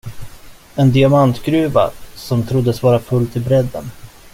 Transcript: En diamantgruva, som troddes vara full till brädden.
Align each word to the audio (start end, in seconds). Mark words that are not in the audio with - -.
En 0.75 0.91
diamantgruva, 0.95 1.85
som 2.25 2.43
troddes 2.53 2.83
vara 2.87 2.99
full 3.11 3.27
till 3.27 3.41
brädden. 3.41 3.91